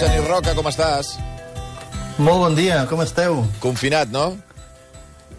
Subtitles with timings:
[0.00, 1.14] Genís Roca, com estàs?
[2.18, 3.40] Molt bon dia, com esteu?
[3.62, 4.34] Confinat, no?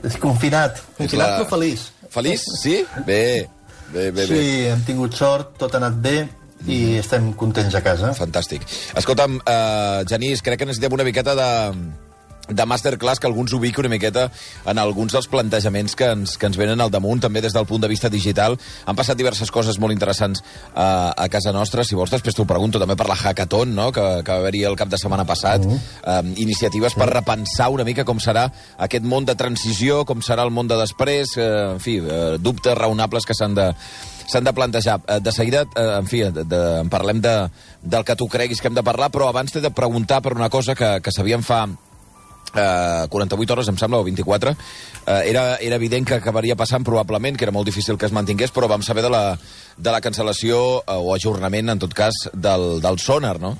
[0.05, 1.85] És confinat, confinat la- però feliç.
[2.13, 2.43] Feliç?
[2.62, 2.86] Sí?
[3.06, 3.48] Bé,
[3.92, 4.26] bé, bé, bé.
[4.28, 6.28] Sí, hem tingut sort, tot ha anat bé
[6.68, 8.14] i estem contents a casa.
[8.18, 8.62] Fantàstic.
[8.96, 11.50] Escolta'm, uh, Genís, crec que necessitem una miqueta de,
[12.50, 14.30] de masterclass que alguns ubiqui una miqueta
[14.66, 17.82] en alguns dels plantejaments que ens, que ens venen al damunt, també des del punt
[17.82, 18.57] de vista digital.
[18.86, 21.84] Han passat diverses coses molt interessants uh, a casa nostra.
[21.84, 24.78] Si vols, després t'ho pregunto també per la Hackathon, no?, que, que va haver-hi el
[24.79, 25.66] cap de setmana passat.
[25.66, 26.20] Uh -huh.
[26.20, 30.51] um, iniciatives per repensar una mica com serà aquest món de transició, com serà el
[30.51, 33.73] món de després, uh, en fi, uh, dubtes raonables que s'han de
[34.27, 35.01] s'han de plantejar.
[35.21, 37.49] De seguida, en fi, de, de, en parlem de,
[37.81, 40.49] del que tu creguis que hem de parlar, però abans t'he de preguntar per una
[40.49, 41.67] cosa que, que sabíem fa
[42.55, 44.55] eh, 48 hores, em sembla, o 24,
[45.05, 48.53] eh, era, era evident que acabaria passant probablement, que era molt difícil que es mantingués,
[48.55, 49.23] però vam saber de la,
[49.77, 53.55] de la cancel·lació eh, o ajornament, en tot cas, del, del Sonar, no?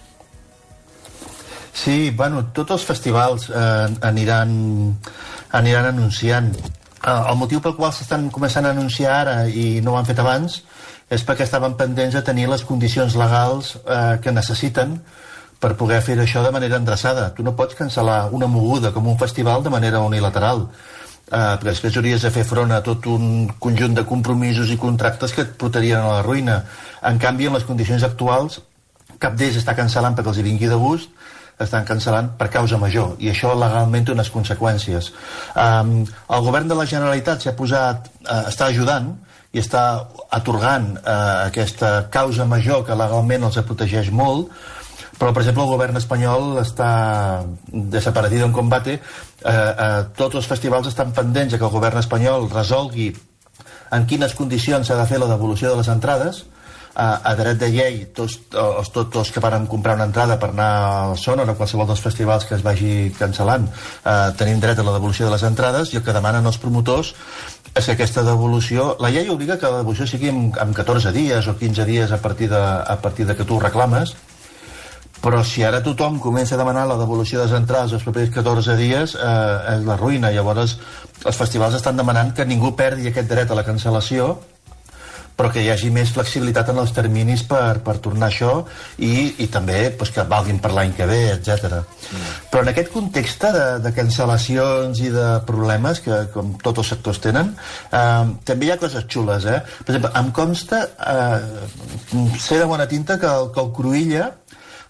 [1.76, 4.56] Sí, bueno, tots els festivals eh, aniran,
[5.52, 6.54] aniran anunciant.
[6.56, 10.22] Eh, el motiu pel qual s'estan començant a anunciar ara i no ho han fet
[10.24, 10.62] abans
[11.12, 14.96] és perquè estaven pendents de tenir les condicions legals eh, que necessiten
[15.60, 17.30] per poder fer això de manera endreçada.
[17.36, 20.68] Tu no pots cancel·lar una moguda com un festival de manera unilateral.
[21.26, 25.34] Eh, perquè després hauries de fer front a tot un conjunt de compromisos i contractes
[25.34, 26.60] que et portarien a la ruïna.
[27.02, 28.60] En canvi, en les condicions actuals,
[29.20, 31.10] cap d'ells està cancel·lant perquè els hi vingui de gust,
[31.62, 35.12] estan cancel·lant per causa major, i això legalment té unes conseqüències.
[35.56, 39.14] Um, el govern de la Generalitat s'ha posat, uh, està ajudant
[39.56, 39.86] i està
[40.36, 44.52] atorgant uh, aquesta causa major que legalment els protegeix molt,
[45.20, 48.98] però, per exemple, el govern espanyol està desaparecido en combate.
[48.98, 53.14] Eh, eh, tots els festivals estan pendents de que el govern espanyol resolgui
[53.96, 56.44] en quines condicions s'ha de fer la devolució de les entrades.
[56.96, 60.52] Eh, a dret de llei, tots, els, tots els que van comprar una entrada per
[60.52, 60.70] anar
[61.06, 63.68] al Sonar o qualsevol dels festivals que es vagi cancel·lant,
[64.04, 67.16] eh, tenim dret a la devolució de les entrades i el que demanen els promotors
[67.76, 68.94] és que aquesta devolució...
[69.04, 72.22] La llei obliga que la devolució sigui en, en 14 dies o 15 dies a
[72.24, 74.16] partir de, a partir de que tu reclames,
[75.26, 78.76] però si ara tothom comença a demanar la devolució de les entrades els propers 14
[78.78, 80.30] dies, eh, és la ruïna.
[80.36, 80.78] Llavors,
[81.26, 84.36] els festivals estan demanant que ningú perdi aquest dret a la cancel·lació,
[85.36, 88.52] però que hi hagi més flexibilitat en els terminis per, per tornar això
[89.04, 91.82] i, i també pues, que valguin per l'any que ve, etc.
[91.82, 92.30] Mm.
[92.54, 97.20] Però en aquest context de, de cancel·lacions i de problemes que com tots els sectors
[97.26, 97.52] tenen,
[97.90, 99.50] eh, també hi ha coses xules.
[99.50, 99.60] Eh?
[99.82, 104.32] Per exemple, em consta, eh, sé de bona tinta que el, que el Cruïlla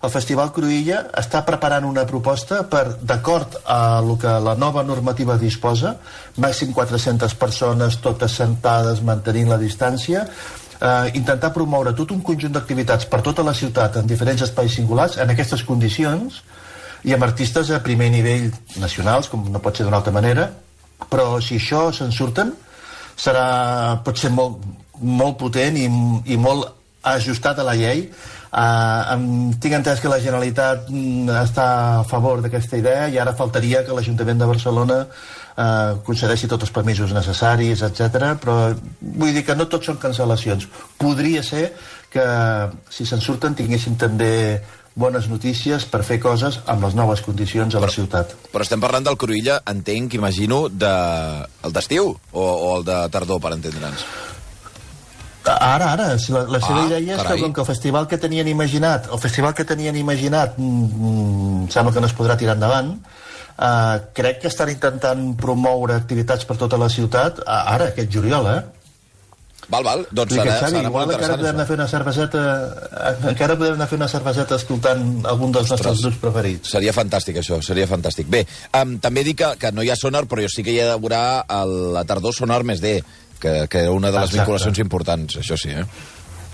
[0.05, 5.37] el Festival Cruïlla està preparant una proposta per, d'acord a el que la nova normativa
[5.41, 5.95] disposa,
[6.41, 10.25] màxim 400 persones, totes sentades, mantenint la distància,
[10.79, 15.17] eh, intentar promoure tot un conjunt d'activitats per tota la ciutat en diferents espais singulars
[15.17, 16.43] en aquestes condicions
[17.05, 18.51] i amb artistes a primer nivell
[18.81, 20.49] nacionals, com no pot ser d'una altra manera,
[21.09, 22.53] però si això se'n surten,
[23.15, 24.63] serà, pot ser molt,
[25.01, 25.85] molt potent i,
[26.33, 26.71] i molt
[27.05, 28.09] ajustat a la llei.
[28.55, 31.65] Uh, tinc entès que la Generalitat mm, està
[31.99, 36.71] a favor d'aquesta idea i ara faltaria que l'Ajuntament de Barcelona uh, concedeixi tots els
[36.71, 38.31] permisos necessaris, etc.
[38.39, 38.71] però
[39.01, 40.69] vull dir que no tot són cancel·lacions.
[41.01, 41.65] Podria ser
[42.15, 42.25] que,
[42.87, 44.61] si se'n surten, tinguéssim també
[44.95, 48.31] bones notícies per fer coses amb les noves condicions a la ciutat.
[48.53, 50.93] Però estem parlant del Cruïlla, entenc, imagino, de...
[51.67, 54.07] el d'estiu o, o el de tardor, per entendre'ns.
[55.47, 57.37] Ara, ara, si la, la seva Ah, idea és carai.
[57.37, 61.67] que com que el festival que tenien imaginat, el festival que tenien imaginat mm, mm,
[61.69, 62.95] sembla que no es podrà tirar endavant,
[63.57, 68.47] uh, crec que estan intentant promoure activitats per tota la ciutat uh, ara, aquest juliol,
[68.55, 68.61] eh?
[69.69, 71.87] Val, val, doncs que, serà, Xavi, serà molt igual encara podem anar a fer una
[71.89, 72.41] cerveseta
[73.31, 75.85] encara podem anar a fer una cerveseta escoltant algun dels Ostres.
[75.85, 76.73] nostres grups preferits.
[76.75, 78.29] Seria fantàstic, això, seria fantàstic.
[78.29, 78.45] Bé,
[78.77, 80.91] um, també dic que, que no hi ha sonar, però jo sí que hi ha
[80.93, 81.23] d'haurà
[81.61, 82.99] el, la tardor sonar més D,
[83.39, 84.43] que, que era una de les Exacte.
[84.43, 85.85] vinculacions importants, això sí, eh?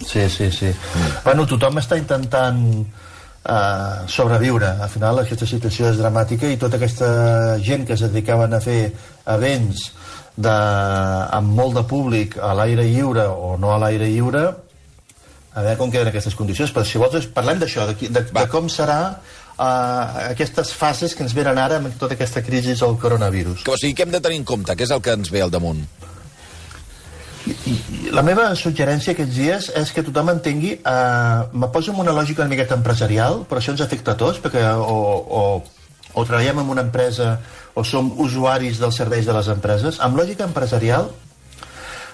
[0.02, 0.72] Sí, sí, sí.
[0.72, 1.24] Mm.
[1.26, 4.76] Bueno, tothom està intentant uh, sobreviure.
[4.82, 8.82] Al final aquesta situació és dramàtica i tota aquesta gent que es dedicaven a fer
[9.36, 9.92] events
[10.44, 10.58] de,
[11.38, 14.44] amb molt de públic a l'aire lliure o no a l'aire lliure
[15.52, 18.44] a veure com queden aquestes condicions però si vols parlem d'això de, de, Va.
[18.44, 22.96] de com serà uh, aquestes fases que ens venen ara amb tota aquesta crisi del
[23.02, 24.78] coronavirus Que, o sigui, què hem de tenir en compte?
[24.78, 25.84] Què és el que ens ve al damunt?
[27.48, 30.76] I La meva suggerència aquests dies és que tothom entengui...
[30.78, 34.42] Eh, me poso en una lògica una miqueta empresarial, però això ens afecta a tots,
[34.44, 34.98] perquè o,
[35.40, 35.42] o,
[36.14, 37.40] o treballem en una empresa
[37.74, 40.00] o som usuaris dels serveis de les empreses.
[40.00, 41.12] Amb lògica empresarial,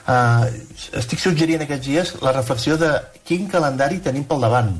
[0.07, 0.45] eh,
[1.01, 4.77] estic suggerint aquests dies la reflexió de quin calendari tenim pel davant.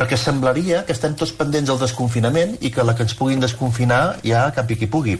[0.00, 4.16] perquè semblaria que estem tots pendents del desconfinament i que la que ens puguin desconfinar
[4.24, 5.18] ja cap i qui pugui.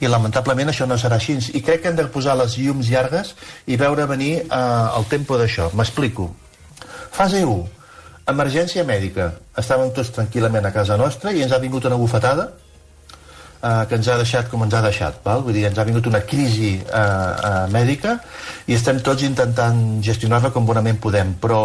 [0.00, 1.34] I lamentablement això no serà així.
[1.58, 3.34] I crec que hem de posar les llums llargues
[3.66, 5.72] i veure venir eh, el tempo d'això.
[5.74, 6.30] M'explico.
[7.10, 7.77] Fase 1
[8.28, 13.84] emergència mèdica estàvem tots tranquil·lament a casa nostra i ens ha vingut una bufetada eh,
[13.88, 15.42] que ens ha deixat com ens ha deixat val?
[15.46, 18.18] vull dir, ens ha vingut una crisi eh, eh, mèdica
[18.68, 21.62] i estem tots intentant gestionar-la com bonament podem però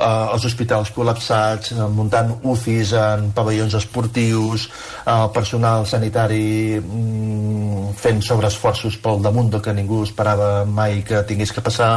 [0.00, 4.68] eh, els hospitals col·lapsats, muntant UCIs en pavellons esportius,
[5.04, 11.24] eh, el personal sanitari mm, fent sobreesforços pel damunt del que ningú esperava mai que
[11.26, 11.92] tingués que passar.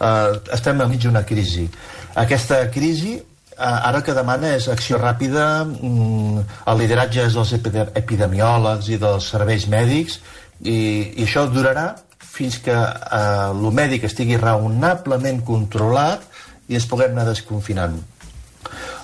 [0.00, 1.68] Eh, estem enmig d'una crisi.
[2.16, 3.20] Aquesta crisi eh,
[3.60, 10.20] ara que demana és acció ràpida, mm, el lideratge dels epidemiòlegs i dels serveis mèdics,
[10.64, 10.76] i,
[11.16, 11.90] i això durarà
[12.36, 16.24] fins que eh, el mèdic estigui raonablement controlat
[16.68, 17.96] i ens puguem anar desconfinant.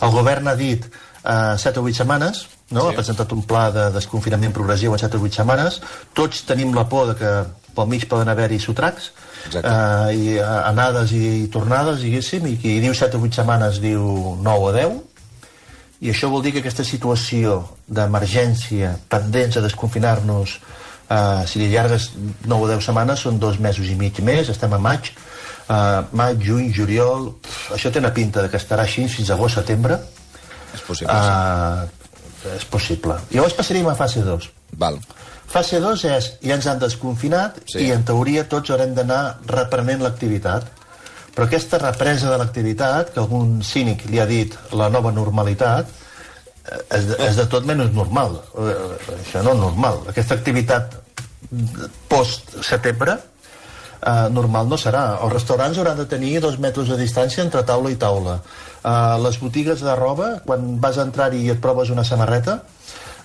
[0.02, 2.86] El govern ha dit eh, 7 o 8 setmanes, no?
[2.86, 2.88] Sí.
[2.88, 5.80] ha presentat un pla de desconfinament progressiu en 7 o 8 setmanes.
[6.16, 7.32] Tots tenim la por de que
[7.76, 9.10] pel mig poden haver-hi sotracs,
[9.54, 9.62] eh,
[10.16, 14.04] i eh, anades i tornades, diguéssim, i qui diu 7 o 8 setmanes diu
[14.42, 15.00] 9 o 10,
[16.02, 20.56] i això vol dir que aquesta situació d'emergència pendents a desconfinar-nos
[21.08, 22.10] eh, si li llargues
[22.46, 25.12] 9 o 10 setmanes són dos mesos i mig més, estem a maig
[25.68, 27.32] uh, maig, juny, juliol...
[27.42, 29.98] Pff, això té una pinta de que estarà així fins a agost, setembre.
[30.72, 32.48] És possible, sí.
[32.56, 33.18] És possible.
[33.30, 34.48] Llavors passaríem a fase 2.
[34.82, 34.98] Val.
[35.52, 37.82] Fase 2 és, ja ens han desconfinat sí.
[37.84, 40.70] i en teoria tots haurem d'anar reprenent l'activitat.
[41.32, 45.92] Però aquesta represa de l'activitat, que algun cínic li ha dit la nova normalitat,
[46.64, 48.40] eh, és de, és de tot menys normal.
[49.18, 50.00] Això no és normal.
[50.12, 50.96] Aquesta activitat
[52.08, 55.04] post-setembre eh, normal no serà.
[55.20, 58.38] Els restaurants hauran de tenir dos metres de distància entre taula i taula.
[58.80, 62.62] Eh, les botigues de roba, quan vas a entrar-hi i et proves una samarreta,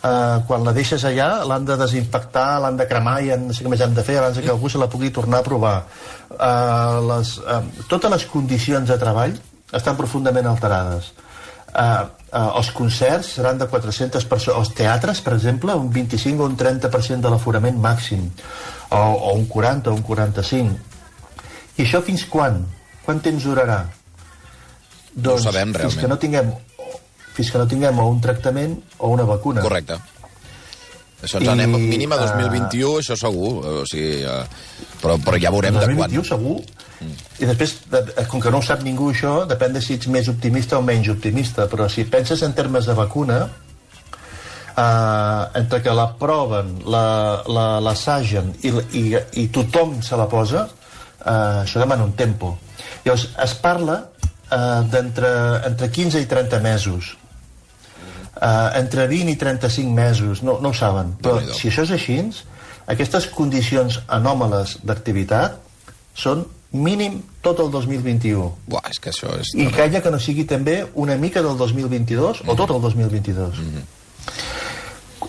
[0.08, 3.74] eh, quan la deixes allà l'han de desinfectar, l'han de cremar i no sé què
[3.74, 5.78] més han de fer abans que algú se la pugui tornar a provar.
[6.32, 7.62] Eh, les, eh,
[7.92, 9.38] totes les condicions de treball
[9.76, 11.14] estan profundament alterades.
[11.78, 14.58] Uh, uh, els concerts seran de 400 persones.
[14.58, 18.24] Els teatres, per exemple, un 25 o un 30% de l'aforament màxim
[18.90, 20.78] o, o un 40 o un 45.
[21.78, 22.64] I això fins quan?
[23.06, 23.84] Quant temps durarà?
[25.12, 25.84] Doncs, no sabem, realment.
[25.84, 26.50] Fins que no tinguem,
[27.38, 29.66] fins que no tinguem o un tractament o una vacuna.
[29.66, 30.00] Correcte.
[31.18, 33.54] Això ens I, anem mínim a 2021, uh, això segur.
[33.82, 34.44] O sigui, uh,
[35.02, 36.10] però, però ja veurem de quan.
[36.14, 36.58] 2021 segur.
[36.98, 37.14] Mm.
[37.42, 37.74] I després,
[38.30, 41.10] com que no ho sap ningú això, depèn de si ets més optimista o menys
[41.14, 41.70] optimista.
[41.70, 43.40] Però si penses en termes de vacuna,
[44.78, 50.68] eh, entre que la proven, l'assagen la, la, i, i, i tothom se la posa,
[51.26, 52.56] eh, això demana un tempo.
[53.06, 55.32] Llavors, es parla eh, d'entre
[55.70, 57.16] entre 15 i 30 mesos.
[58.38, 61.16] Eh, entre 20 i 35 mesos, no, no ho saben.
[61.24, 62.20] Però si això és així,
[62.88, 65.58] aquestes condicions anòmales d'activitat
[66.18, 68.48] són mínim tot el 2021.
[68.68, 69.54] Buah, és que això és...
[69.58, 72.52] I calla que no sigui també una mica del 2022 mm -hmm.
[72.52, 73.58] o tot el 2022.
[73.58, 73.84] Mm -hmm.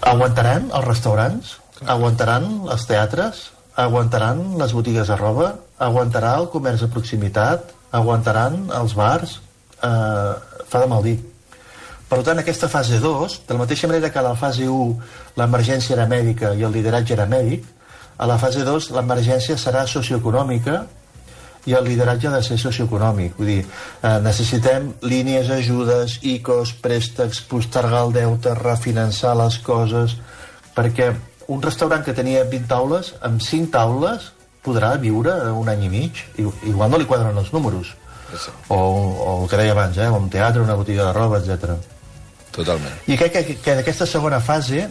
[0.01, 1.57] Aguantaran els restaurants?
[1.79, 1.91] Clar.
[1.97, 3.51] Aguantaran els teatres?
[3.75, 5.55] Aguantaran les botigues de roba?
[5.79, 7.73] Aguantarà el comerç de proximitat?
[7.91, 9.41] Aguantaran els bars?
[9.83, 10.35] Eh,
[10.69, 11.19] fa de mal dir.
[12.09, 15.95] Per tant, aquesta fase 2, de la mateixa manera que a la fase 1 l'emergència
[15.97, 17.67] era mèdica i el lideratge era mèdic,
[18.19, 20.79] a la fase 2 l'emergència serà socioeconòmica
[21.69, 23.37] i el lideratge ha de ser socioeconòmic.
[23.37, 30.17] Vull dir, eh, necessitem línies, ajudes, ICOs, préstecs, postergar el deute, refinançar les coses,
[30.75, 31.13] perquè
[31.49, 34.33] un restaurant que tenia 20 taules, amb 5 taules,
[34.65, 36.25] podrà viure un any i mig.
[36.39, 37.95] Igual no li quadren els números.
[38.33, 38.51] Sí.
[38.69, 40.09] O, o el que deia abans, eh?
[40.11, 41.77] un teatre, una botiga de roba, etc.
[42.55, 42.95] Totalment.
[43.07, 44.87] I crec que, que en aquesta segona fase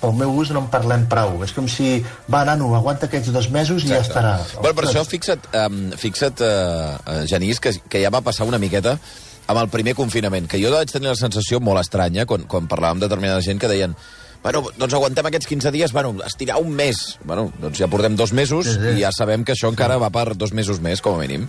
[0.00, 1.42] pel meu gust no en parlem prou.
[1.44, 1.98] És com si,
[2.32, 3.90] va, nano, aguanta aquests dos mesos Exacte.
[3.90, 4.32] i ja estarà.
[4.60, 8.96] Bueno, per això fixa't, um, fixa't uh, Genís, que, que ja va passar una miqueta
[9.50, 12.98] amb el primer confinament, que jo vaig tenir la sensació molt estranya quan, quan parlàvem
[12.98, 13.96] amb determinada gent que deien
[14.40, 17.18] bueno, doncs aguantem aquests 15 dies, bueno, estirar un mes.
[17.28, 18.94] Bueno, doncs ja portem dos mesos sí, sí.
[18.96, 21.44] i ja sabem que això encara va per dos mesos més, com a mínim.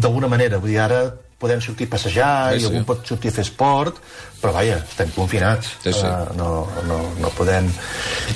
[0.00, 1.02] D'alguna manera, vull dir, ara
[1.42, 3.98] podem sortir a passejar sí, i algú pot sortir a fer esport,
[4.40, 5.76] però vaja, estem confinats.
[5.82, 6.06] Sí, sí.
[6.06, 6.50] Uh, no,
[6.88, 7.70] no, no podem...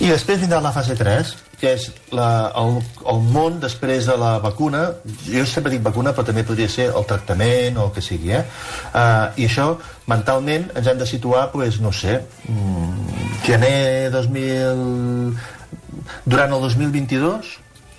[0.00, 2.78] I després vindrà la fase 3, que és la, el,
[3.12, 4.84] el món després de la vacuna.
[5.24, 8.42] Jo sempre dic vacuna, però també podria ser el tractament o el que sigui, eh?
[8.92, 9.68] Uh, I això,
[10.10, 13.12] mentalment, ens hem de situar, pues, no sé, mm,
[13.46, 13.76] gener
[14.14, 15.54] 2000...
[16.26, 17.48] Durant el 2022,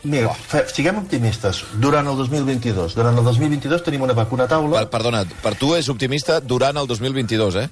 [0.08, 1.66] Mira, fe, siguem optimistes.
[1.84, 2.96] Durant el 2022.
[2.96, 4.80] Durant el 2022 tenim una vacuna a taula...
[4.80, 7.68] Per, perdona, per tu és optimista durant el 2022, eh?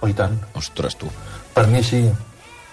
[0.00, 0.34] Oh, i tant.
[0.58, 1.10] Ostres, tu.
[1.54, 2.02] Per mi sí.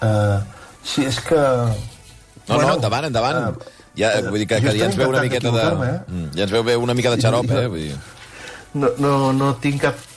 [0.02, 0.40] Uh,
[0.82, 1.38] sí, és que...
[1.38, 3.40] No, bueno, no, endavant, endavant.
[3.54, 5.64] Uh, ja, vull dir que, que ja ens veu una miqueta de...
[5.68, 5.96] Eh?
[6.08, 7.66] Mm, ja ens veu bé una mica de xarop, eh?
[7.70, 7.98] Vull dir...
[8.78, 10.07] No, no, no tinc cap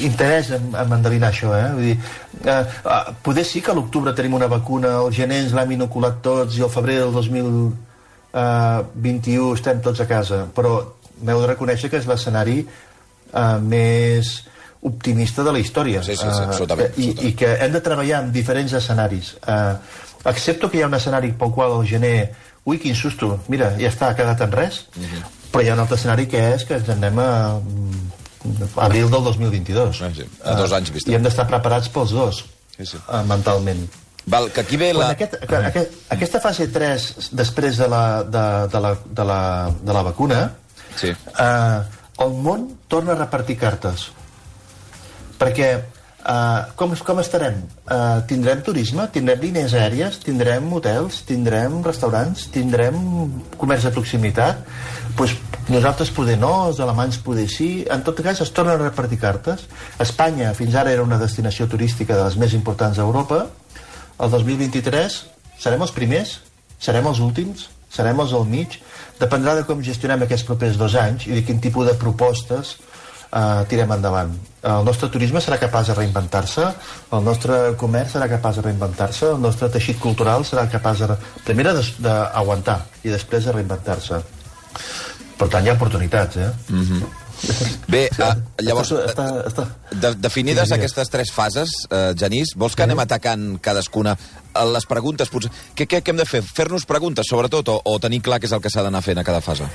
[0.00, 1.72] interès en, en endevinar això, eh?
[1.74, 1.98] Vull dir,
[2.44, 6.14] eh, uh, poder sí que a l'octubre tenim una vacuna, el gener ens l'hem inoculat
[6.24, 10.70] tots i al febrer del 2021 estem tots a casa, però
[11.20, 12.68] m'heu de reconèixer que és l'escenari uh,
[13.60, 14.24] més
[14.84, 16.02] optimista de la història.
[16.04, 19.26] Sí, sí, sí, absolutament, uh, i, I que hem de treballar en diferents escenaris.
[19.44, 19.74] Uh,
[20.24, 22.18] accepto que hi ha un escenari pel qual el gener
[22.64, 25.04] ui, quin susto, mira, ja està, ha quedat en res, uh mhm.
[25.04, 25.22] -huh.
[25.52, 27.60] però hi ha un altre escenari que és que ens anem a
[28.76, 30.02] abril del 2022.
[30.02, 30.26] Ah, sí.
[30.44, 31.10] A dos anys vista.
[31.10, 32.44] I hem d'estar preparats pels dos,
[32.76, 33.00] sí, sí.
[33.08, 33.84] Uh, mentalment.
[34.26, 35.10] Val, que aquí ve la...
[35.12, 39.40] Aquest, que, aquest, aquesta fase 3, després de la, de, de la, de la,
[39.84, 40.44] de la vacuna,
[40.96, 41.12] sí.
[41.34, 41.82] uh,
[42.24, 44.08] el món torna a repartir cartes.
[45.40, 45.68] Perquè
[46.24, 47.58] Uh, com, com estarem?
[47.84, 49.04] Uh, tindrem turisme?
[49.12, 50.16] Tindrem línies aèries?
[50.24, 51.20] Tindrem hotels?
[51.28, 52.46] Tindrem restaurants?
[52.54, 52.96] Tindrem
[53.60, 54.64] comerç de proximitat?
[55.16, 55.36] pues,
[55.68, 57.84] nosaltres poder no, els alemanys poder sí.
[57.90, 59.66] En tot cas, es tornen a repartir cartes.
[60.02, 63.44] Espanya fins ara era una destinació turística de les més importants d'Europa.
[64.18, 65.20] El 2023
[65.60, 66.38] serem els primers?
[66.82, 67.68] Serem els últims?
[67.94, 68.80] Serem els al mig?
[69.20, 72.93] Dependrà de com gestionem aquests propers dos anys i de quin tipus de propostes eh,
[73.70, 74.30] tirem endavant.
[74.64, 76.68] El nostre turisme serà capaç de reinventar-se,
[77.16, 81.66] el nostre comerç serà capaç de reinventar-se, el nostre teixit cultural serà capaç de, primer
[81.98, 84.22] d'aguantar i després de reinventar-se.
[85.34, 86.50] Per tant, hi ha oportunitats, eh?
[86.70, 87.12] Mm -hmm.
[87.90, 92.82] Bé, uh, llavors, està, està, De, definides sí, aquestes tres fases, uh, Genís, vols que
[92.82, 92.88] sí.
[92.88, 94.16] anem atacant cadascuna?
[94.72, 95.50] Les preguntes, potser...
[95.74, 96.42] Què, què, què hem de fer?
[96.42, 99.24] Fer-nos preguntes, sobretot, o, o tenir clar què és el que s'ha d'anar fent a
[99.26, 99.68] cada fase?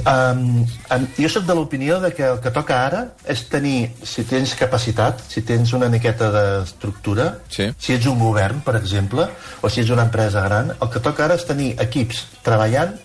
[0.00, 4.24] Um, um, jo sóc de l'opinió de que el que toca ara és tenir, si
[4.28, 7.68] tens capacitat, si tens una miqueta d'estructura, sí.
[7.78, 9.28] si ets un govern, per exemple,
[9.60, 12.96] o si ets una empresa gran, el que toca ara és tenir equips treballant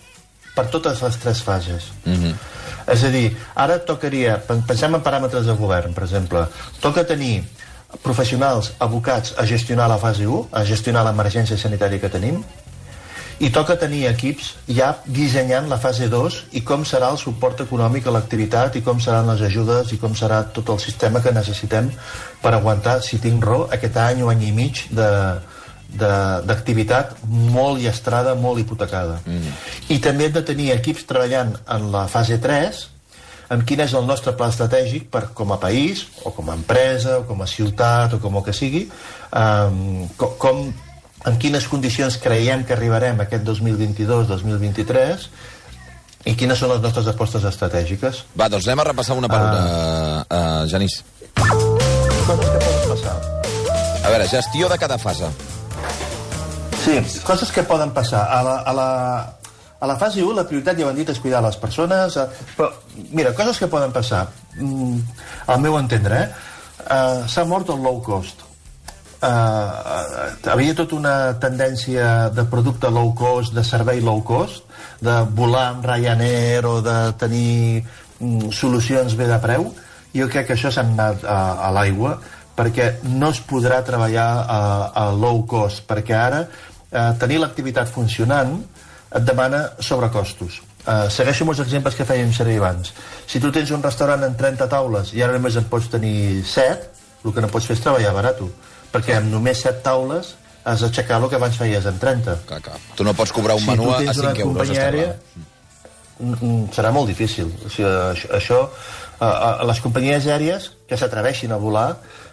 [0.56, 1.90] per totes les tres fases.
[2.04, 2.34] Mm -hmm.
[2.92, 6.46] És a dir, ara tocaria, pensem en paràmetres de govern, per exemple,
[6.80, 7.44] toca tenir
[8.02, 12.44] professionals abocats a gestionar la fase 1, a gestionar l'emergència sanitària que tenim,
[13.38, 18.06] i toca tenir equips ja dissenyant la fase 2 i com serà el suport econòmic
[18.06, 21.90] a l'activitat i com seran les ajudes i com serà tot el sistema que necessitem
[22.40, 25.10] per aguantar, si tinc raó, aquest any o any i mig de,
[25.96, 29.20] d'activitat molt llestrada, molt hipotecada.
[29.26, 29.54] Mm.
[29.92, 32.84] I també hem de tenir equips treballant en la fase 3
[33.54, 37.20] en quin és el nostre pla estratègic per, com a país, o com a empresa,
[37.20, 38.86] o com a ciutat, o com el que sigui,
[39.30, 40.64] um, com, com
[41.26, 45.26] en quines condicions creiem que arribarem aquest 2022-2023
[46.30, 48.22] i quines són les nostres apostes estratègiques.
[48.38, 51.00] Va, doncs anem a repassar una per una, uh, uh, Genís.
[51.34, 53.16] Coses que poden passar.
[54.06, 55.30] A veure, gestió de cada fase.
[56.82, 58.26] Sí, coses que poden passar.
[58.30, 58.88] A la, a la,
[59.82, 62.26] a la fase 1 la prioritat, ja ho han dit, és cuidar les persones, eh,
[62.58, 62.70] però,
[63.10, 64.28] mira, coses que poden passar.
[64.58, 65.00] Mm,
[65.50, 66.52] al meu entendre, eh?
[66.86, 68.45] Uh, S'ha mort el low cost
[69.26, 74.64] eh, havia tota una tendència de producte low cost, de servei low cost,
[75.02, 79.68] de volar amb Ryanair o de tenir mm, solucions bé de preu,
[80.16, 82.16] jo crec que això s'ha anat a, a l'aigua
[82.56, 84.60] perquè no es podrà treballar a,
[84.96, 88.56] a low cost, perquè ara eh, tenir l'activitat funcionant
[89.12, 90.62] et demana sobrecostos.
[90.86, 92.92] Uh, segueixo amb els exemples que fèiem servir abans.
[93.26, 96.92] Si tu tens un restaurant en 30 taules i ara només en pots tenir 7,
[97.26, 98.44] el que no pots fer és treballar barat
[98.96, 100.34] perquè amb només 7 taules
[100.66, 102.40] has d'aixecar el que abans feies en 30.
[102.48, 102.78] Clar, clar.
[102.98, 104.72] Tu no pots cobrar un si menú a 5 euros.
[104.74, 105.12] Aèria,
[106.74, 107.52] serà molt difícil.
[107.62, 108.58] O sigui, això, això
[109.20, 109.28] a,
[109.62, 111.90] a les companyies aèries que s'atreveixin a volar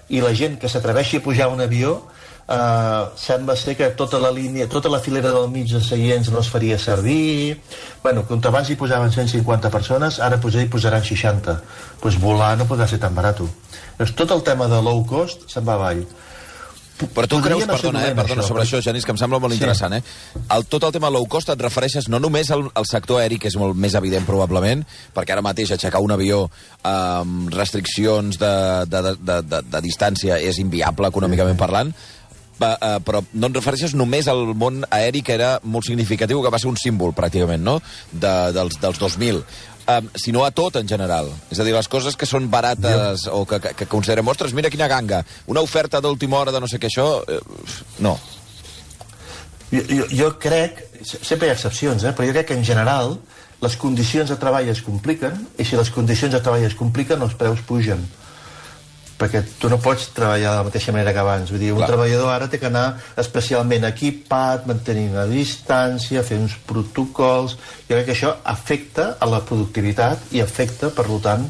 [0.10, 2.02] i la gent que s'atreveixi a pujar un avió
[2.44, 6.42] Uh, sembla ser que tota la línia, tota la filera del mig de seients no
[6.42, 7.56] es faria servir
[8.02, 11.56] bueno, quan abans hi posaven 150 persones ara potser hi posaran 60
[12.02, 15.64] pues volar no podrà ser tan barat doncs tot el tema de low cost se'n
[15.64, 16.04] va avall
[17.14, 19.60] però tu creus, perdona, eh, perdona, això, sobre això, Genís, que em sembla molt sí.
[19.60, 20.02] interessant, eh?
[20.56, 23.52] El, tot el tema low cost et refereixes no només al, al sector aeri, que
[23.52, 24.84] és molt més evident probablement,
[25.16, 26.46] perquè ara mateix aixecar un avió
[26.88, 28.56] amb restriccions de,
[28.90, 31.94] de, de, de, de, de distància és inviable econòmicament parlant,
[32.64, 36.62] uh, però no et refereixes només al món aeri, que era molt significatiu, que va
[36.62, 37.80] ser un símbol, pràcticament, no?,
[38.12, 39.44] de, dels, dels 2000
[39.88, 41.30] um, sinó a tot en general.
[41.52, 43.42] És a dir, les coses que són barates jo.
[43.42, 46.70] o que, que, que considerem, ostres, mira quina ganga, una oferta d'última hora de no
[46.70, 47.40] sé què això, eh,
[48.06, 48.18] no.
[49.74, 50.84] Jo, jo, jo crec,
[51.16, 53.18] sempre hi ha excepcions, eh, però jo crec que en general
[53.64, 57.36] les condicions de treball es compliquen i si les condicions de treball es compliquen els
[57.40, 58.04] preus pugen
[59.24, 61.52] perquè tu no pots treballar de la mateixa manera que abans.
[61.54, 61.90] Vull dir, un Clar.
[61.94, 62.86] treballador ara té que anar
[63.24, 67.56] especialment equipat, mantenint la distància, fer uns protocols...
[67.88, 71.46] Jo crec que això afecta a la productivitat i afecta, per tant,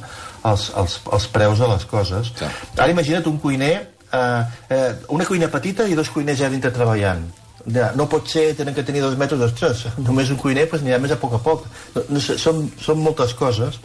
[0.50, 2.34] els, els, els preus de les coses.
[2.38, 2.52] Clar.
[2.78, 3.76] Ara imagina't un cuiner,
[4.12, 4.44] eh,
[4.76, 7.26] eh, una cuina petita i dos cuiners ja dintre treballant.
[7.64, 11.00] Ja, no pot ser, tenen que tenir dos metres, ostres, només un cuiner pues, anirà
[11.02, 11.68] més a poc a poc.
[11.96, 13.80] No, no són, són moltes coses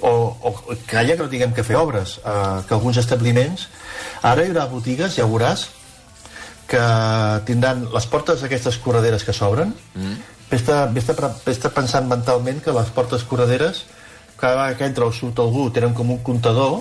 [0.00, 0.12] o,
[0.42, 3.68] o calla que no tinguem que fer obres eh, que alguns establiments
[4.22, 5.68] ara hi haurà botigues, ja veuràs
[6.68, 6.82] que
[7.48, 10.18] tindran les portes d'aquestes correderes que s'obren mm.
[10.50, 11.08] vés-te vés
[11.46, 13.86] vés pensant mentalment que les portes correderes
[14.38, 16.80] cada vegada que entra o surt algú tenen com un comptador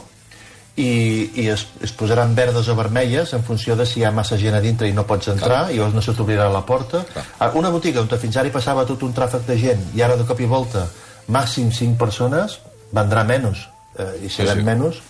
[0.77, 4.37] i, i es, es posaran verdes o vermelles en funció de si hi ha massa
[4.37, 5.73] gent a dintre i no pots entrar Clar.
[5.73, 7.25] i llavors no se t'obrirà la porta Clar.
[7.39, 10.19] Ah, una botiga on fins ara hi passava tot un tràfic de gent i ara
[10.19, 10.85] de cop i volta
[11.33, 12.59] màxim 5 persones
[12.93, 13.65] vendrà menys
[13.99, 14.63] eh, i si Sí, ven sí.
[14.67, 15.01] menys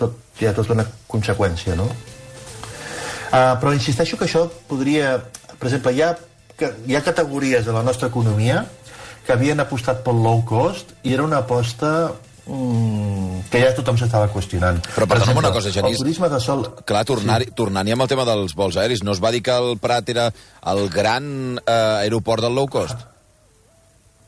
[0.00, 1.86] tot, hi ha tota una conseqüència no?
[3.30, 5.18] Uh, però insisteixo que això podria
[5.60, 6.14] per exemple, hi ha,
[6.58, 8.64] que, hi ha categories de la nostra economia
[9.26, 11.90] que havien apostat pel low cost i era una aposta
[12.48, 15.92] mm, que ja tothom s'estava qüestionant Però perdona'm una cosa, Genís.
[16.00, 17.52] el turisme de sol Clar, tornar, sí.
[17.54, 20.30] tornant-hi amb el tema dels vols aeris, no es va dir que el Prat era
[20.72, 23.06] el gran eh, aeroport del low cost?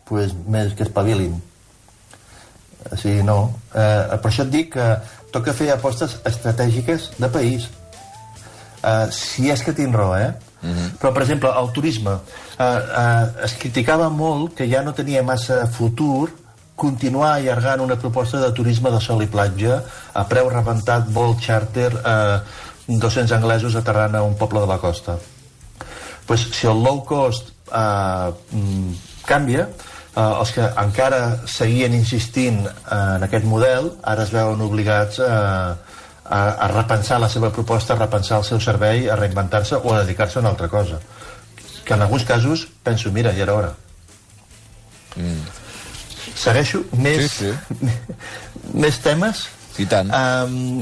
[0.05, 1.39] pues, més que espavilin.
[3.03, 3.39] Sigui, no.
[3.75, 4.89] Eh, per això et dic que
[5.35, 7.69] toca fer apostes estratègiques de país.
[8.83, 10.33] Eh, si és que tinc raó, eh?
[10.63, 10.91] Uh -huh.
[11.01, 12.13] Però, per exemple, el turisme.
[12.59, 16.31] Eh, eh, es criticava molt que ja no tenia massa futur
[16.75, 19.83] continuar allargant una proposta de turisme de sol i platja
[20.13, 22.41] a preu rebentat, vol charter, eh,
[22.87, 25.19] 200 anglesos aterrant a un poble de la costa
[26.33, 28.93] pues, si el low cost eh, mm,
[29.27, 29.69] canvia,
[30.17, 32.73] eh, els que encara seguien insistint eh,
[33.17, 38.01] en aquest model, ara es veuen obligats eh, a, a repensar la seva proposta, a
[38.01, 41.01] repensar el seu servei, a reinventar-se o a dedicar-se a una altra cosa.
[41.85, 43.73] Que en alguns casos penso, mira, ja era hora.
[45.17, 45.43] Mm.
[46.39, 47.91] Segueixo més, Sí, sí.
[48.83, 49.43] més temes
[49.83, 50.09] I tant.
[50.15, 50.81] Um,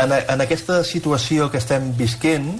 [0.00, 2.54] en, a- en aquesta situació que estem visquent,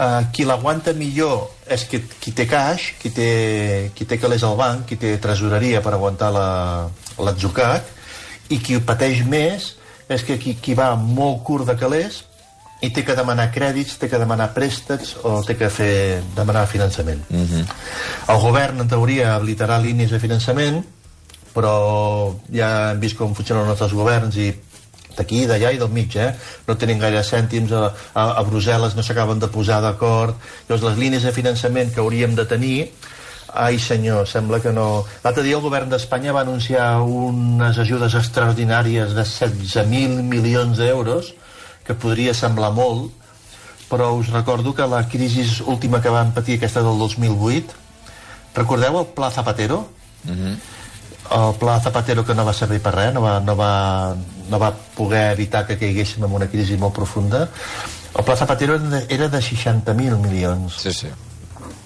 [0.00, 4.56] uh, qui l'aguanta millor és qui, qui té caix, qui té, qui té calés al
[4.56, 6.88] banc, qui té tresoreria per aguantar la-
[7.20, 7.84] l'atzucac,
[8.50, 9.74] i qui ho pateix més
[10.10, 12.24] és que qui, qui va molt curt de calés
[12.82, 17.20] i té que demanar crèdits, té que demanar préstecs o té que fer demanar finançament.
[17.28, 17.64] Mm -hmm.
[18.32, 20.84] El govern, en teoria, habilitarà línies de finançament,
[21.54, 24.54] però ja hem vist com funcionen els nostres governs i
[25.16, 26.32] d'aquí, d'allà i del mig, eh?
[26.66, 30.36] No tenen gaire cèntims, a, a, a Brussel·les no s'acaben de posar d'acord.
[30.68, 32.76] Llavors, les línies de finançament que hauríem de tenir
[33.50, 35.04] Ai, senyor, sembla que no...
[35.24, 41.32] L'altre dia el govern d'Espanya va anunciar unes ajudes extraordinàries de 16.000 milions d'euros,
[41.82, 43.10] que podria semblar molt,
[43.90, 47.74] però us recordo que la crisi última que van patir, aquesta del 2008,
[48.54, 49.82] recordeu el Pla Zapatero?
[51.30, 53.72] el pla Zapatero que no va servir per res, no va, no va,
[54.50, 57.46] no va poder evitar que caiguéssim en una crisi molt profunda.
[58.10, 61.10] El pla Zapatero era de, era de 60.000 milions Sí, sí.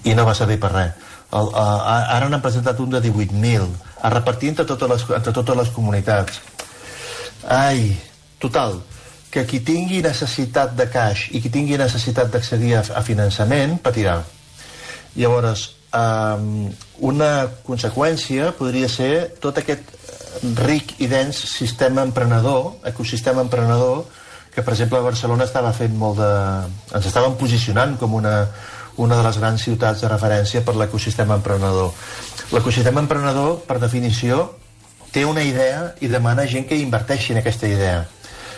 [0.03, 1.05] i no va servir per res.
[1.35, 3.69] El, uh, ara n'han presentat un de 18.000
[4.01, 6.41] a repartir entre totes, les, entre totes les comunitats.
[7.49, 7.95] Ai,
[8.41, 8.79] total,
[9.29, 14.19] que qui tingui necessitat de caix i qui tingui necessitat d'accedir a, a finançament patirà.
[15.15, 16.69] Llavors, um,
[17.09, 17.31] una
[17.67, 19.11] conseqüència podria ser
[19.43, 19.91] tot aquest
[20.57, 24.05] ric i dens sistema emprenedor, ecosistema emprenedor,
[24.53, 26.31] que per exemple a Barcelona estava fent molt de...
[26.95, 28.35] ens estaven posicionant com una,
[28.97, 31.91] una de les grans ciutats de referència per l'ecosistema emprenedor.
[32.55, 34.45] L'ecosistema emprenedor, per definició,
[35.11, 38.05] té una idea i demana gent que inverteixi en aquesta idea.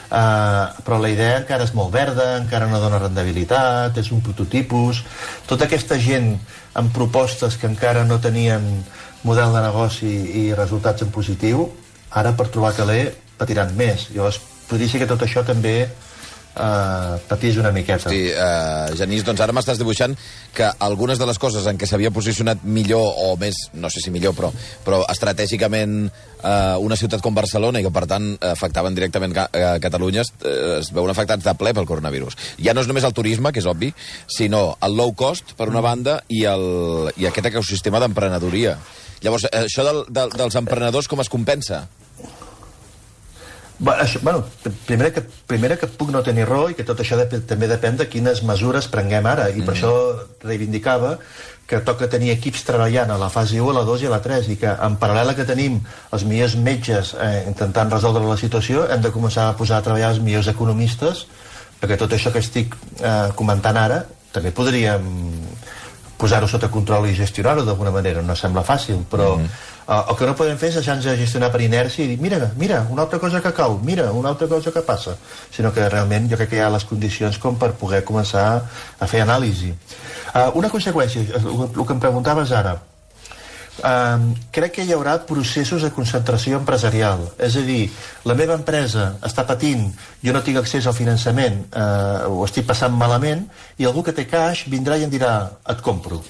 [0.08, 5.02] Uh, però la idea encara és molt verda, encara no dona rendibilitat, és un prototipus.
[5.50, 6.36] Tota aquesta gent
[6.80, 8.70] amb propostes que encara no tenien
[9.24, 11.70] model de negoci i resultats en positiu,
[12.12, 14.10] ara per trobar caler patiran més.
[14.14, 15.78] Llavors, podria ser que tot això també
[16.58, 18.10] uh, patís una miqueta.
[18.10, 20.16] Sí, uh, Genís, doncs ara m'estàs dibuixant
[20.56, 24.14] que algunes de les coses en què s'havia posicionat millor o més, no sé si
[24.14, 24.52] millor, però,
[24.86, 29.66] però estratègicament uh, una ciutat com Barcelona i que, per tant, afectaven directament ca uh,
[29.84, 32.40] Catalunya uh, es veuen afectats de ple pel coronavirus.
[32.64, 33.94] Ja no és només el turisme, que és obvi,
[34.26, 38.78] sinó el low cost, per una banda, i, el, i aquest ecosistema d'emprenedoria.
[39.24, 41.86] Llavors, eh, això del, del, dels emprenedors com es compensa?
[43.80, 44.44] Bueno, això, bueno,
[44.88, 48.00] primera, que, primera que puc no tenir raó i que tot això dep també depèn
[48.00, 49.68] de quines mesures prenguem ara i mm.
[49.68, 49.92] per això
[50.42, 51.18] reivindicava
[51.70, 54.22] que toca tenir equips treballant a la fase 1, a la 2 i a la
[54.24, 55.78] 3 i que en paral·lel que tenim
[56.16, 60.16] els millors metges eh, intentant resoldre la situació hem de començar a posar a treballar
[60.16, 61.28] els millors economistes
[61.82, 65.06] perquè tot això que estic eh, comentant ara també podríem
[66.18, 69.50] posar-ho sota control i gestionar-ho d'alguna manera, no sembla fàcil, però mm -hmm.
[69.88, 72.86] uh, el que no podem fer és deixar-nos gestionar per inèrcia i dir, mira, mira,
[72.90, 75.16] una altra cosa que cau, mira, una altra cosa que passa,
[75.52, 78.62] sinó que realment jo crec que hi ha les condicions com per poder començar
[79.00, 79.74] a fer anàlisi.
[80.34, 82.78] Uh, una conseqüència, el, el que em preguntaves ara,
[83.78, 87.28] Uh, crec que hi haurà processos de concentració empresarial.
[87.38, 87.84] És a dir,
[88.26, 89.86] la meva empresa està patint,
[90.24, 93.46] jo no tinc accés al finançament, uh, ho estic passant malament,
[93.78, 95.34] i algú que té caix vindrà i em dirà,
[95.70, 96.24] et compro.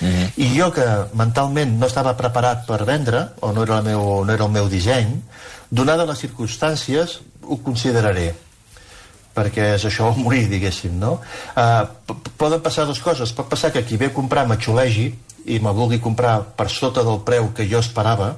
[0.00, 0.30] Mm -hmm.
[0.36, 4.32] I jo que mentalment no estava preparat per vendre, o no era, el meu, no
[4.32, 5.22] era el meu disseny,
[5.70, 8.34] donada les circumstàncies, ho consideraré
[9.34, 11.20] perquè és això o morir, diguéssim, no?
[11.56, 13.32] Uh, poden passar dues coses.
[13.32, 15.14] Pot passar que qui ve a comprar m'axolegi,
[15.46, 18.34] i me vulgui comprar per sota del preu que jo esperava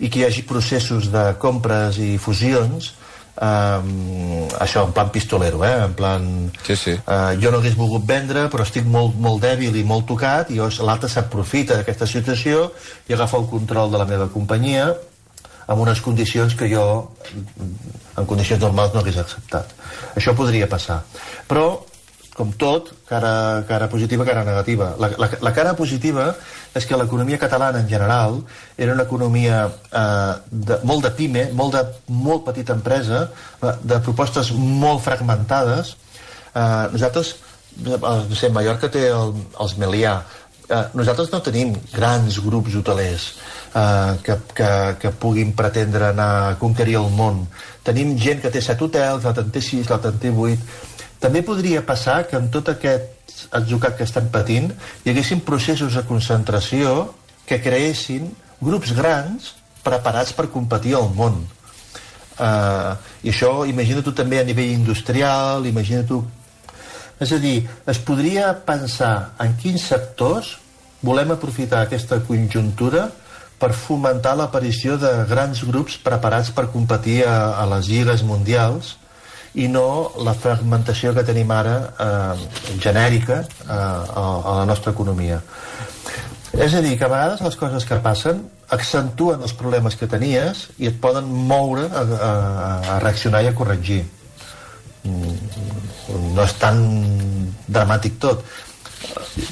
[0.00, 2.94] i que hi hagi processos de compres i fusions
[3.40, 5.74] um, això en plan pistolero eh?
[5.84, 6.24] en plan
[6.62, 6.94] sí, sí.
[7.04, 10.60] Uh, jo no hagués volgut vendre però estic molt, molt dèbil i molt tocat i
[10.60, 12.70] l'altre s'aprofita d'aquesta situació
[13.08, 14.90] i agafa el control de la meva companyia
[15.70, 16.84] amb unes condicions que jo
[17.30, 19.76] en condicions normals no hagués acceptat
[20.16, 21.02] això podria passar
[21.48, 21.89] però
[22.40, 24.94] com tot, cara, cara positiva, cara negativa.
[25.00, 26.30] La, la, la cara positiva
[26.72, 28.38] és que l'economia catalana en general
[28.80, 31.84] era una economia eh, de, molt de pime, molt de
[32.16, 33.26] molt petita empresa,
[33.60, 35.96] eh, de propostes molt fragmentades.
[36.54, 37.36] Eh, nosaltres,
[37.84, 40.16] no sé, Mallorca té el, els Melià,
[40.70, 43.26] eh, nosaltres no tenim grans grups hotelers
[43.74, 44.70] eh, que, que,
[45.02, 47.44] que puguin pretendre anar a conquerir el món.
[47.86, 50.62] Tenim gent que té set hotels, l'altre en té sis, l'altre en té vuit,
[51.20, 54.70] també podria passar que amb tot aquest atzucat que estan patint
[55.04, 57.10] hi haguessin processos de concentració
[57.46, 58.30] que creessin
[58.60, 59.54] grups grans
[59.84, 61.40] preparats per competir al món.
[62.40, 66.22] Uh, I això, imagina tu també a nivell industrial, imagina tu...
[67.20, 70.54] És a dir, es podria pensar en quins sectors
[71.04, 73.10] volem aprofitar aquesta conjuntura
[73.60, 78.94] per fomentar l'aparició de grans grups preparats per competir a, a les lligues mundials
[79.54, 85.40] i no la fragmentació que tenim ara eh, genèrica eh, a, a la nostra economia.
[86.52, 90.68] És a dir, que a vegades les coses que passen accentuen els problemes que tenies
[90.78, 92.32] i et poden moure a, a,
[92.94, 94.02] a reaccionar i a corregir.
[95.06, 95.36] Mm,
[96.36, 96.82] no és tan
[97.66, 98.42] dramàtic tot.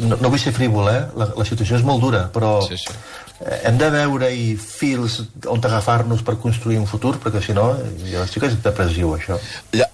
[0.05, 1.01] No, no vull ser frívol, eh?
[1.19, 2.95] La, la situació és molt dura, però sí, sí
[3.39, 7.69] hem de veure-hi fils on agafar-nos per construir un futur, perquè si no,
[8.03, 9.39] jo sí que és depressiu, això.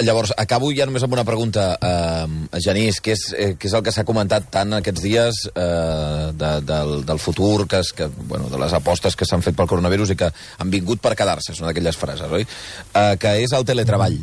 [0.01, 3.83] Llavors, acabo ja només amb una pregunta, eh, Genís, què és, eh, què és el
[3.85, 8.49] que s'ha comentat tant aquests dies eh, de, del, del futur, que és, que, bueno,
[8.49, 11.61] de les apostes que s'han fet pel coronavirus i que han vingut per quedar-se, és
[11.61, 12.49] una d'aquelles frases, oi?
[12.95, 14.17] Eh, que és el teletreball.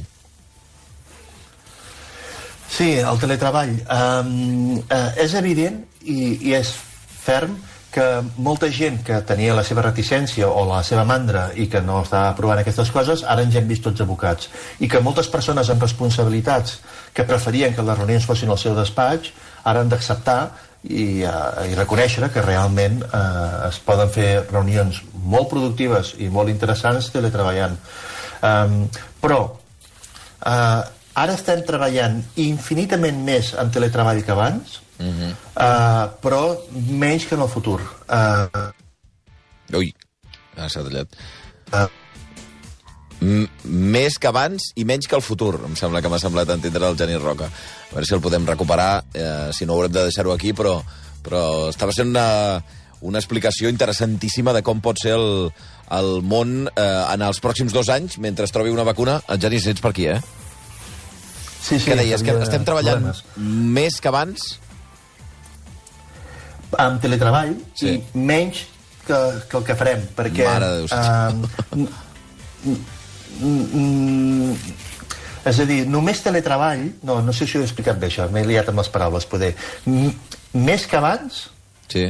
[2.72, 3.76] Sí, el teletreball.
[3.92, 6.72] Um, uh, és evident i, i és
[7.22, 7.58] ferm
[7.92, 8.06] que
[8.40, 12.24] molta gent que tenia la seva reticència o la seva mandra i que no està
[12.30, 14.50] aprovant aquestes coses, ara ens hem vist tots abocats.
[14.80, 16.80] I que moltes persones amb responsabilitats
[17.14, 19.34] que preferien que les reunions fossin al seu despatx,
[19.68, 20.40] ara han d'acceptar
[20.88, 26.50] i, uh, i reconèixer que realment uh, es poden fer reunions molt productives i molt
[26.50, 27.76] interessants teletreballant.
[28.42, 28.88] Um,
[29.22, 30.82] però uh,
[31.14, 35.32] ara estem treballant infinitament més en teletreball que abans, Uh -huh.
[35.58, 37.82] uh, però menys que en el futur.
[38.08, 38.70] Uh,
[39.78, 39.96] Ui,
[40.58, 41.08] ah, s'ha tallat.
[41.74, 41.88] Uh,
[43.22, 46.98] més que abans i menys que el futur, em sembla que m'ha semblat entendre el
[46.98, 47.46] Genís Roca.
[47.46, 50.80] A veure si el podem recuperar, eh, si no haurem de deixar-ho aquí, però,
[51.22, 52.64] però estava sent una,
[53.02, 55.52] una explicació interessantíssima de com pot ser el,
[55.92, 59.20] el món eh, en els pròxims dos anys, mentre es trobi una vacuna.
[59.30, 60.18] El Genís, ets per aquí, eh?
[61.62, 61.92] Sí, sí.
[61.92, 63.24] Que deies que estem treballant problemes.
[63.38, 64.58] més que abans
[66.80, 67.98] amb teletreball sí.
[67.98, 68.66] i menys
[69.06, 69.18] que,
[69.50, 70.46] que el que farem, perquè...
[70.48, 70.88] Mare de Déu,
[73.42, 74.58] uh,
[75.50, 76.84] és a dir, només teletreball...
[77.08, 79.56] No, no sé si ho he explicat bé, això, m'he liat amb les paraules, poder.
[79.90, 80.12] M
[80.54, 81.48] més que abans...
[81.92, 82.06] Sí.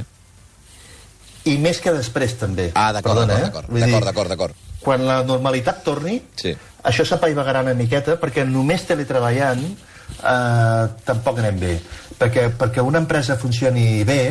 [1.50, 2.68] I més que després, també.
[2.78, 3.88] Ah, d'acord, d'acord, eh?
[4.04, 4.68] d'acord, d'acord.
[4.82, 6.52] Quan la normalitat torni, sí.
[6.86, 11.74] això s'apaivagarà una miqueta, perquè només teletreballant eh, tampoc anem bé.
[12.20, 14.22] Perquè, perquè una empresa funcioni bé,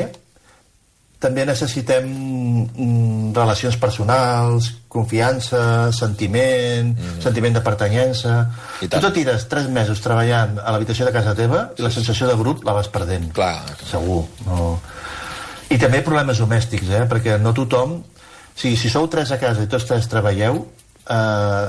[1.20, 7.22] també necessitem mm, relacions personals, confiança, sentiment, mm -hmm.
[7.22, 8.48] sentiment de pertanyença...
[8.80, 12.26] I Tu te tires tres mesos treballant a l'habitació de casa teva i la sensació
[12.26, 13.32] de grup la vas perdent.
[13.32, 13.60] Clar.
[13.84, 14.24] Segur.
[14.46, 14.80] No.
[15.68, 17.06] I també problemes domèstics, eh?
[17.06, 18.02] perquè no tothom...
[18.50, 20.66] O sigui, si sou tres a casa i tots tres treballeu,
[21.08, 21.68] eh,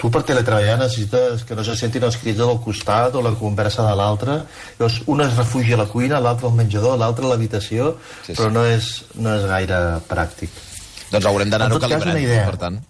[0.00, 3.86] tu per teletreballar necessites que no se sentin els crits del costat o la conversa
[3.88, 4.40] de l'altre.
[4.78, 8.38] Llavors, un es refugia a la cuina, l'altre al menjador, l'altre a l'habitació, Sí, sí.
[8.40, 9.80] però no és, no és gaire
[10.10, 10.50] pràctic.
[11.12, 12.80] Doncs haurem d'anar-ho calibrant, per tant.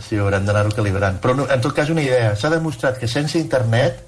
[0.00, 1.18] Sí, haurem d'anar-ho calibrant.
[1.20, 2.34] Però, no, en tot cas, una idea.
[2.36, 4.04] S'ha demostrat que sense internet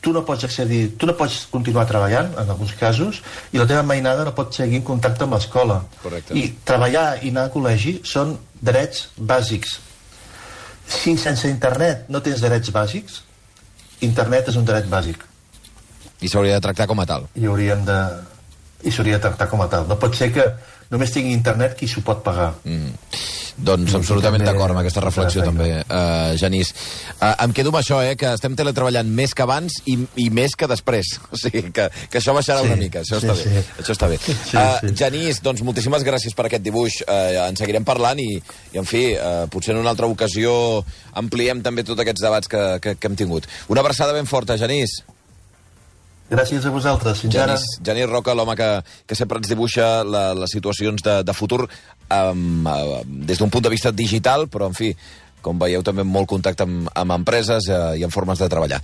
[0.00, 3.18] tu no pots accedir, tu no pots continuar treballant, en alguns casos,
[3.52, 5.80] i la teva mainada no pot seguir en contacte amb l'escola.
[6.38, 9.78] I treballar i anar a col·legi són drets bàsics.
[10.88, 13.22] Si sense internet no tens drets bàsics,
[14.00, 15.24] internet és un dret bàsic
[16.22, 17.28] I s'hauria de tractar com a tal.
[17.34, 17.98] i hauríem de
[18.86, 19.88] i s'hauria de tractar com a tal.
[19.88, 20.44] No pot ser que
[20.92, 22.52] només tingui internet qui s'ho pot pagar.
[22.64, 22.94] Mm.
[23.58, 26.70] Doncs absolutament d'acord amb aquesta reflexió també, uh, Genís.
[27.16, 30.54] Uh, em quedo amb això, eh, que estem teletreballant més que abans i, i més
[30.54, 31.16] que després.
[31.34, 33.50] O sigui, que, que això baixarà Sí, una mica, això sí, està sí.
[33.50, 33.64] bé.
[33.82, 34.20] Això està bé.
[34.48, 34.94] Sí, uh.
[34.96, 37.02] Genís, doncs moltíssimes gràcies per aquest dibuix.
[37.02, 40.54] Uh, en seguirem parlant i, i en fi, uh, potser en una altra ocasió
[41.18, 43.50] ampliem també tots aquests debats que, que, que hem tingut.
[43.74, 45.00] Una abraçada ben forta, Genís.
[46.28, 47.22] Gràcies a vosaltres.
[47.24, 47.56] Fins ara.
[47.56, 48.68] Genís, Genís Roca, l'home que,
[49.08, 53.64] que sempre ens dibuixa la, les situacions de, de futur um, uh, des d'un punt
[53.64, 54.92] de vista digital, però, en fi,
[55.40, 58.82] com veieu, també amb molt contacte amb, amb empreses uh, i amb formes de treballar.